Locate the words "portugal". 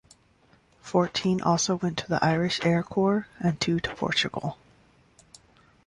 3.93-4.57